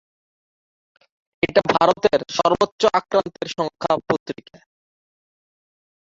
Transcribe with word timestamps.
এটা 1.43 1.61
ভারত 1.73 2.01
এর 2.13 2.21
সর্বোচ্চ 2.37 2.81
আক্রান্তের 2.99 3.47
সংখ্যা 3.57 3.93
পত্রিকা। 4.07 4.57